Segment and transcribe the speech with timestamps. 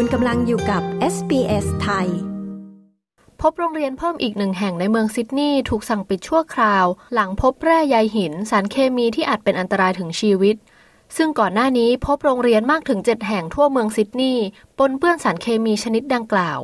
[0.00, 0.82] คุณกำลังอยู่กับ
[1.14, 2.08] SBS ไทย
[3.40, 10.56] พบโรงเรียนเพิ่มอีกหนึ่งแห่งในเมืองซิดนีย์ถูกสั่งปิดชั่วคราว หลังพบแร่ใยหิน สารเคมีที่อาจเป็นอันตรายถึงชีวิต
[11.16, 14.44] ซึ่งก่อนหน้านี้พบโรงเรียนมากถึง 7 แห่งทั่วเมืองซิดนีย์
[14.78, 16.60] ปนเปื้อนสารเคมีชนิดดังกล่าว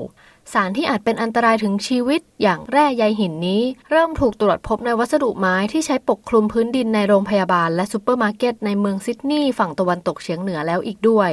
[0.52, 11.32] สารที่อาจเป็นอันตรายถึงชีวิต อย่างแร่ใยหินนี้ เริ่มถูกตรวจพบในวัสดุไม้ที่ใช้ปกคลุมพื้นดินในโรงพยาบาลและซูเปอร์มาร์เก็ตในเมืองซิดนีย์ฝั่งตะวันตกเฉียงเหนือแล้วอีกด้วย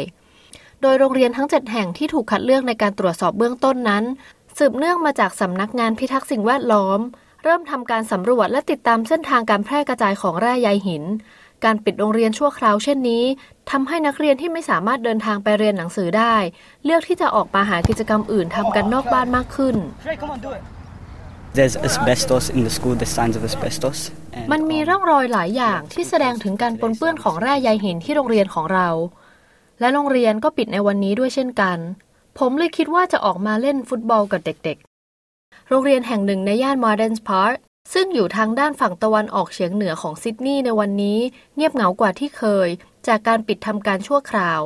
[0.82, 4.04] โดยโรงเรียนทั้ง 7 แห่งที่ถูกคัดเลือกในการตรวจสอบเบื้องต้นนั้น
[4.58, 7.00] สืบเนื่องมาจากสำนักงานพิทักษ์สิ่งแวดล้อม
[7.44, 11.04] เริ่มทำการสำรวจและติดตามเส้นทางการแพร่กระจายของแร่ใยหิน
[11.66, 13.24] การปิดโรงเรียนชั่วคราวเช่นนี้
[13.72, 16.36] ทำให้นักเรียนที่ไม่สามารถเดินทางไปเรียนหนังสือได้
[16.86, 19.76] เลือกที่จะออกมาหากิจกรรมอื่นทำกันนอกบ้านมากขึ้น
[21.58, 23.98] There's asbestos in the school, there's signs of asbestos.
[24.38, 28.88] and, มันมี um, ร่องรอยหลายอย่างที่แสดงถึงการปนเปื้อนของแร่ใยหินที่โรงเรียนของเรา
[29.82, 31.78] และโรงเรียนก็ปิดในวันนี้ด้วยเช่นกัน
[32.38, 37.56] ผมเลยคิดว่าจะออกมาเล่นฟุตบอลกับเด็กๆ โรงเรียนแห่งหนึ่งในย่าน Mardens Park
[37.94, 41.20] ซึ่งอยู่ทางด้านฝั่งตะวันออกเฉียงเหนือของซิดนีย์ในวันนี้
[41.56, 42.70] เงียบเหงากว่าที่เคย
[43.08, 44.62] จากการปิดทำการชั่วคราว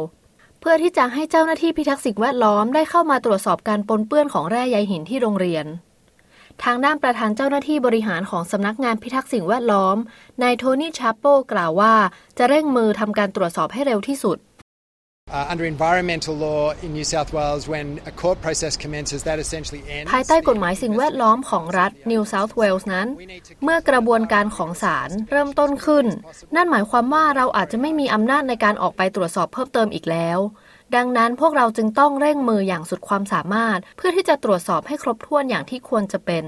[0.60, 5.66] เพื่อที่จะให้เจ้าหน้าที่พิทักษ์สิ่งแวดล้อมได้เข้ามาตรวจสอบการปนเปื้อนของแร่ใยหินที่โรงเรียน
[6.64, 9.98] ทางด้านประธานเจ้าหน้าที่บริหารของสำนักงานพิทักษ์สิ่งแวดล้อม
[10.42, 11.94] นายโทนี่ชาโปกล่าวว่า
[12.38, 14.38] จะเร่งมือทำการตรวจสอบให้เร็วที่สุด
[20.12, 23.08] ภายใต้กฎหมายสิ่งแวดล้อมของรัฐ New South Wales นั้น
[23.64, 26.06] เมื่อกระบวนการของศาลเริ่มต้นขึ้น
[26.56, 30.40] นั่นหมายความว่าเราอาจจะไม่มีอำนาจในการออกไปตรวจสอบเพิ่มเติมอีกแล้ว
[30.96, 36.46] ดังนั้นพวกเราจึงต้องเร่งมืออย่างสุดความสามารถ เพื่อที่จะตรวจสอบให้ครบถ้วนอย่างที่ควรจะเป็น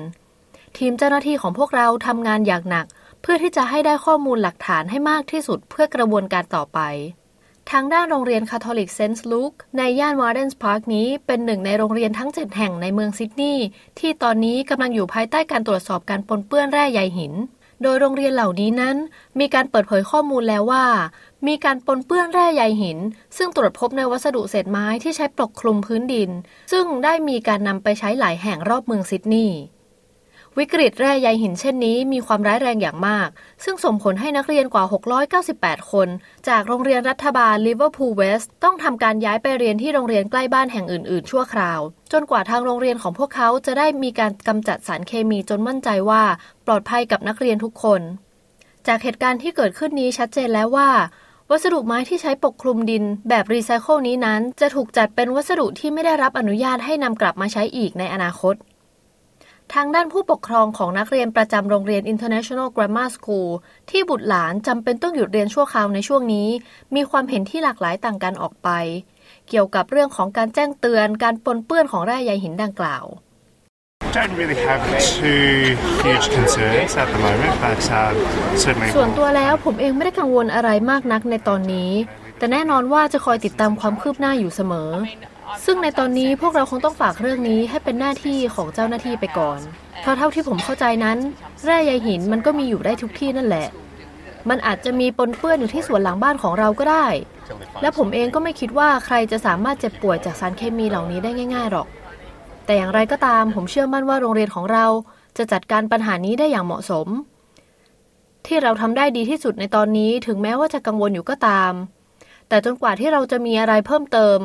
[0.78, 2.86] ทีมเจ้าหน้าที่ของพวกเราทำงานอย่างหนัก
[3.22, 6.82] เพื่อที่จะให้ได้ข้อมูลหลักฐานให้มากที่สุดเพื่อกระบวนการต่อไป
[7.72, 13.66] ทางด้านโรงเรียนคาทอลิกเซนต์ลูคในย่านมาร์สเดนพาร์คนี้เป็นหนึ่งในโรงเรียนทั้ง 7 แห่งในเมืองซิดนีย์
[14.00, 17.34] ที่ตอนนี้กำลังอยู่ภายใต้การตรวจสอบการปนเปื้อนแร่ใยหิน
[17.84, 18.96] โดยโรงเรียนเหล่านี้นั้น
[19.40, 20.86] มีการเปิดเผยข้อมูลแล้วว่า
[21.48, 22.98] มีการปนเปื้อนแร่ใยหิน
[23.38, 26.30] ซึ่งตรวจพบในวัสดุเศษไม้ที่ใช้ปกคลุมพื้นดิน
[26.72, 29.58] ซึ่งได้มีการนำไปใช้หลายแห่งรอบเมืองซิดนีย์
[30.62, 33.30] วิกฤตแร่ใยหินเช่นนี้มีความร้ายแรงอย่างมาก
[33.64, 34.84] ซึ่งส่งผลให้นักเรียนกว่า
[35.38, 36.08] 698 คน
[36.48, 41.80] จากโรงเรียนรัฐบาลลิเวอร์พูลเวสต์ต้องทำการย้ายไปเรียนที่โรงเรียนใกล้บ้านแห่งอื่น ๆ ชั่วคราว
[42.12, 46.24] จนกว่าทางโรงเรียนของพวกเขาจะได้มีการกำจัดสารเคมีจนมั่นใจว่า
[46.66, 48.02] ปลอดภัยกับนักเรียนทุกคน
[48.88, 50.90] จากเหตุการณ์ที่เกิดขึ้นนี้ชัดเจนแล้วว่า
[51.52, 58.56] วัสดุไม้ที่ใช้ปกคลุมดินแบบรีไซเคิลนี้นั้น จะถูกจัดเป็นวัสดุที่ไม่ได้รับอนุญาตให้นำกลับมาใช้อีกในอนาคต
[59.74, 63.50] ทางด้านผู้ปกครองของนักเรียนประจำโรงเรียน International Grammar School
[63.90, 66.50] ที่บุตรหลานจำเป็นต้องหยุดเรียนชั่วคราวในช่วงนี้
[66.96, 68.70] มีความเห็นที่หลากหลายต่างกันออกไป
[69.50, 73.06] เกี่ยวกับเรื่องของการแจ้งเตือนการปนเปื้อนของแร่ใยหินดังกล่าว
[74.16, 74.82] don't really have
[75.18, 78.16] too huge concerns at the moment, but um,
[78.62, 81.92] certainly ส่วนตัวแล้วผมเองไม่ได้กังวลอะไรมากนักในตอนนี้
[82.38, 84.90] แต่แน่นอนว่าจะคอยติดตามความคืบหน้าอยู่เสมอ
[85.66, 89.60] ซึ่งในตอนนี้พวกเราคงต้องฝากเรื่องนี้ให้เป็นหน้าที่ของเจ้าหน้าที่ไปก่อน
[90.02, 91.18] เพราะเท่าที่ผมเข้าใจนั้น
[91.66, 93.68] แร่ใยหินมันก็มีอยู่ได้ทุกที่นั่นแหละ
[94.50, 97.08] มันอาจจะมีปนเปื้อนอยู่ที่สวนหลังบ้านของเราก็ได้
[97.82, 101.88] และผมเองก็ไม่คิดว่าใครจะสามารถเจ็บป่วยจากสารเคมีเหล่านี้ได้ง่าย ๆหรอก
[102.66, 104.86] แต่อย่างไรก็ตามผมเชื่อมั่นว่าโรงเรียนของเรา
[105.38, 107.08] จะจัดการปัญหานี้ได้อย่างเหมาะสม
[108.46, 111.74] ที่เราทำได้ดีที่สุดในตอนนี้ถึงแม้ว่าจะกังวลอยู่ก็ตาม
[112.50, 114.40] แต่จนกว่าที่เราจะมีอะไรเพิ่มเติม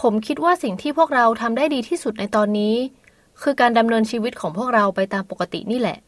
[0.00, 2.74] ผมคิดว่าสิ่งที่พวกเราทำได้ดีที่สุดในตอนนี้
[3.42, 5.98] คือการดำเนินชีวิตของพวกเราไปตามปกตินี่แหละ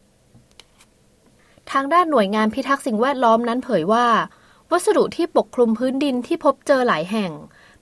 [1.72, 4.06] ทางด้านหน่วยงานพิทักษ์สิ่งแวดล้อมนั้นเผยว่า
[4.70, 7.32] วัสดุที่ปกคลุมพื้นดินที่พบเจอหลายแห่ง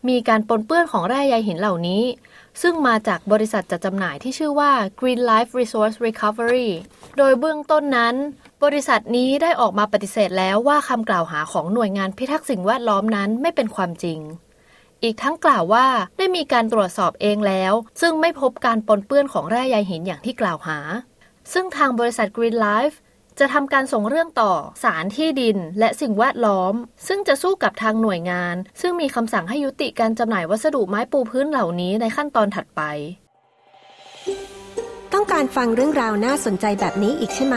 [0.08, 2.02] มีการปนเปื้อนของแร่ใยหินเหล่านี้
[2.62, 6.68] ซึ่งมาจากบริษัทจัดจำหน่ายที่ชื่อว่า Green Life Resource Recovery
[7.18, 8.14] โดยเบื้องต้นนั้น
[8.64, 14.20] บริษัทนี้ได้ออกมาปฏิเสธแล้วว่าคำกล่าวหาของหน่วยงานพิทักษ์สิ่งแวดล้อมนั้นไม่เป็นความจริง
[15.02, 15.86] อีกทั้งกล่าวว่า
[16.18, 20.78] ได้มีการตรวจสอบเองแล้ว ซึ่งไม่พบการปนเปื้อนของแร่ใยหินอย่างที่กล่าวหา
[21.52, 22.96] ซึ่งทางบริษัท Green Life
[23.38, 24.52] จะทำการส่งเรื่องต่อ
[24.82, 26.74] สารที่ดินและสิ่งแวดล้อม
[27.06, 32.82] ซึ่งจะสู้กับทางหน่วยงาน ซึ่งมีคำสั่งให้ยุติการจำหน่ายวัสดุไม้ปูพื้นเหล่านี้ในขั้นตอนถัดไป
[35.12, 37.56] ต้องการฟังเรื่องราวน่าสนใจแบบนี้อีกใช่ไหม